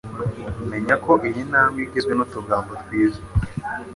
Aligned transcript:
Menyako 0.71 1.11
iyintambwe 1.27 1.79
igizwe 1.85 2.13
n'utugambo 2.15 2.71
twiza 2.81 3.21